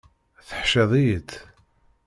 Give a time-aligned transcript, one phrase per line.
[0.47, 1.31] Teḥciḍ-iyi-tt.